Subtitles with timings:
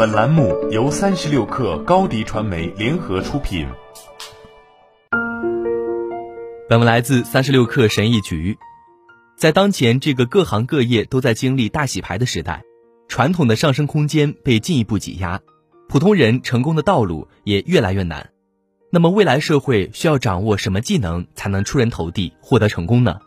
[0.00, 3.68] 本栏目由三十六氪高低传媒联合出品。
[6.70, 8.56] 本文来自三十六氪神译局。
[9.36, 12.62] 在当前这个各行各业都在经历大洗牌的时代，
[13.08, 15.38] 传统的上升空间被进一步挤压，
[15.86, 18.30] 普通人成功的道路也越来越难。
[18.90, 23.20] 那么，未来社会需要掌握什么技能才能出人头地、获得成功呢？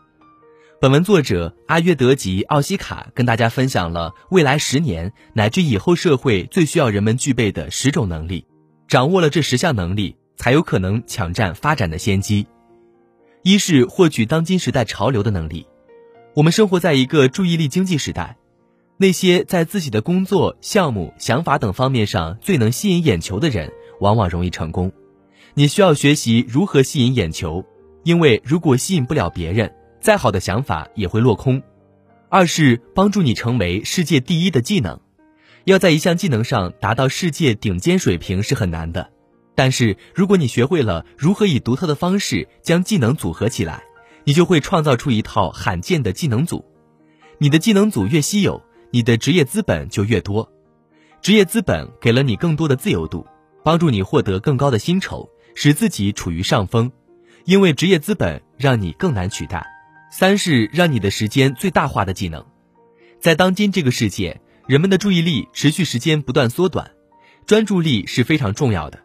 [0.84, 8.44] 本文作者阿约德吉奥西卡跟大家分享了未来十年乃至以后社会最需要人们具备的十种能力，
[8.86, 12.46] 掌握了这十项能力，才有可能抢占发展的先机。
[13.42, 15.66] 一是获取当今时代潮流的能力。
[16.34, 18.36] 我们生活在一个注意力经济时代，
[18.98, 24.92] 那些在自己的工作、项目、想法等方面上最能吸引眼球的人，往往容易成功。
[25.54, 27.64] 你需要学习如何吸引眼球，
[28.02, 29.72] 因为如果吸引不了别人。
[30.04, 31.62] 再好的想法也会落空。
[32.28, 35.00] 二是帮助你成为世界第一的技能，
[35.64, 39.10] 要在一项技能上达到世界顶尖水平是很难的，
[39.54, 43.82] 但是如果你学会了如何以独特的方式将技能组合起来，
[44.24, 46.62] 你就会创造出一套罕见的技能组。
[47.38, 50.52] 你的技能组越稀有，你的职业资本就越多。
[51.22, 53.26] 职业资本给了你更多的自由度，
[53.62, 56.92] 帮助你获得更高的薪酬，使自己处于上风，
[57.46, 59.66] 因为职业资本让你更难取代。
[60.16, 62.46] 三是让你的时间最大化的技能，
[63.20, 66.92] 在当今这个世界，人们的注意力持续时间不断缩短，
[67.46, 69.00] 专注力是非常重要的。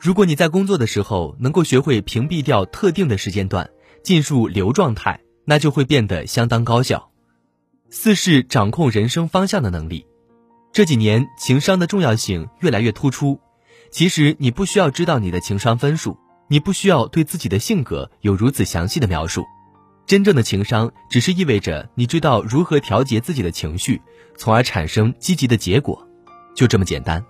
[0.00, 3.68] 如果你在工作的时候能够学会屏蔽掉特定的时间段，
[4.02, 7.10] 进入流状态，那就会变得相当高效。
[7.90, 10.06] 四是掌控人生方向的能力，
[10.72, 13.38] 这几年情商的重要性越来越突出。
[13.90, 16.16] 其实你不需要知道你的情商分数，
[16.48, 19.44] 你不需要对自己的性格有如此详细的描述。
[20.06, 24.00] 真正的情商，只是意味着你知道如何调节自己的情绪，
[24.36, 26.06] 从而产生积极的结果，
[26.54, 27.24] 就这么简单。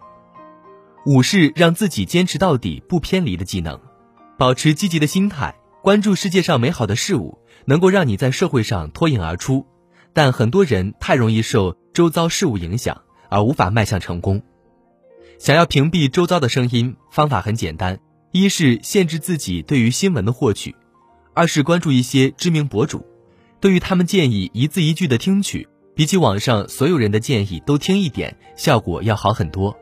[1.06, 3.80] 五是让自己坚持到底不偏离的技能，
[4.36, 9.66] 保持积极的心态，关注世界上美好的事物，能够让你在社会上脱颖而出。
[10.12, 14.42] 但很多人太容易受周遭事物影响，而无法迈向成功。
[15.38, 17.98] 想要屏蔽周遭的声音，方法很简单：
[18.32, 20.76] 一是限制自己对于新闻的获取。
[21.36, 23.04] 二是关注一些知名博主，
[23.60, 29.78] 对于他们建议一字一句的听取，比起网上所有人的建议都听一点，效果要好很多。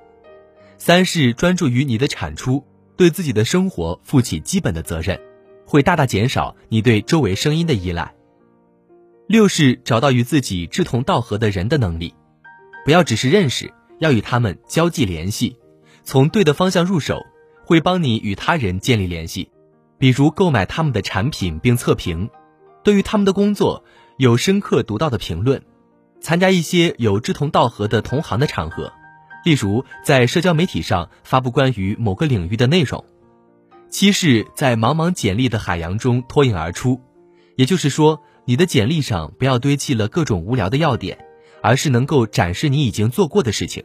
[0.78, 2.64] 三是专注于你的产出，
[2.96, 5.20] 对自己的生活负起基本的责任，
[5.64, 8.12] 会大大减少你对周围声音的依赖。
[9.28, 12.12] 六是找到与自己志同道合的人的能力，
[12.84, 15.56] 不要只是认识，要与他们交际联系，
[16.02, 17.24] 从对的方向入手，
[17.64, 19.48] 会帮你与他人建立联系。
[20.04, 22.28] 比如购买他们的产品并测评，
[22.82, 23.84] 对于他们的工作
[24.18, 25.62] 有深刻独到的评论，
[26.20, 28.92] 参加一些有志同道合的同行的场合，
[29.46, 33.02] 例如在社交媒体上发布关于某个领域的内容。
[33.88, 37.00] 七是，在茫茫简历的海洋中脱颖而出，
[37.56, 41.24] 也就是说，你的简历上不要堆砌了各种无聊的要点，
[41.62, 43.82] 而是能够展示你已经做过的事情。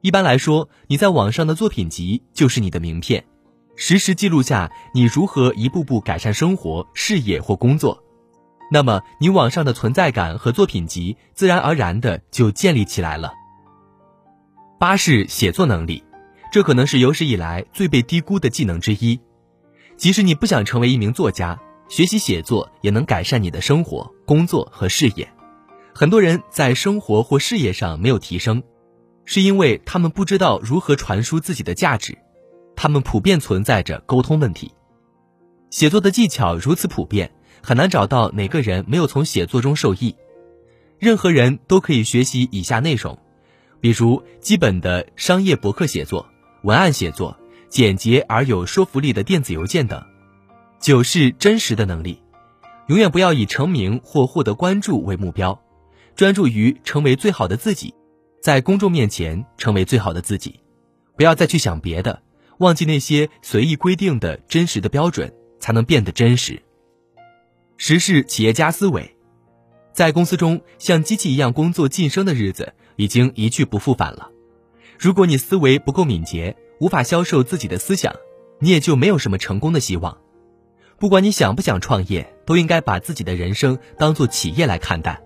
[0.00, 3.24] 一般来说，你在网上的作品集就是你的名片。
[3.82, 8.04] 实时记录下你如何一步步改善生活、事业或工作，
[8.70, 13.32] 那么你网上的存在感和作品集自然而然的就建立起来了。
[14.78, 16.04] 八是写作能力，
[16.52, 19.18] 这可能是有史以来最被低估的技能之一。
[19.96, 21.58] 即使你不想成为一名作家，
[21.88, 25.26] 学习写作也能改善你的生活、工作和事业。
[25.94, 28.62] 很多人在生活或事业上没有提升，
[29.24, 32.18] 是因为他们不知道如何传输自己的价值。
[32.82, 34.72] 他们普遍存在着沟通问题，
[35.68, 37.30] 写作的技巧如此普遍，
[37.62, 40.16] 很难找到哪个人没有从写作中受益。
[40.98, 43.18] 任何人都可以学习以下内容，
[43.82, 46.26] 比如基本的商业博客写作、
[46.62, 47.36] 文案写作、
[47.68, 50.02] 简洁而有说服力的电子邮件等。
[50.80, 52.18] 九是真实的能力，
[52.86, 55.60] 永远不要以成名或获得关注为目标，
[56.16, 57.92] 专注于成为最好的自己，
[58.42, 60.58] 在公众面前成为最好的自己，
[61.14, 62.22] 不要再去想别的。
[62.60, 66.62] 忘记那些随意规定的真实的标准，才能变得真实。
[67.78, 69.16] 十是企业家思维，
[69.94, 74.30] 在公司中像机器一样工作晋升的日子已经一去不复返了。
[74.98, 78.14] 如果你思维不够敏捷，无法销售自己的思想，
[78.58, 80.18] 你也就没有什么成功的希望。
[80.98, 85.22] 不管你想不想创业，都应该把自己的人生当做企业来看待。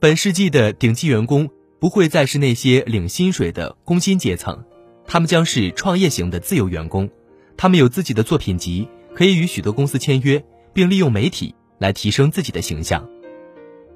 [0.00, 4.64] 本世纪的顶级员工不会再是那些领薪水的工薪阶层。
[5.06, 7.08] 他们将是创业型的自由员工。
[7.56, 13.08] 他们有自己的作品集可以与许多公司签约并利用媒体来提升自己的形象。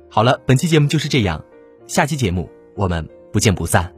[0.08, 1.44] 好了本期节目就是这样
[1.86, 3.92] 下期节目我们不见不散。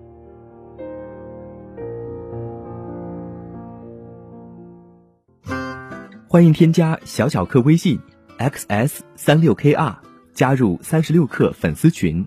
[6.29, 8.01] 欢迎添加小小客微信
[8.39, 9.95] xs 三六 kr
[10.33, 12.27] 加入三十六氪粉丝群。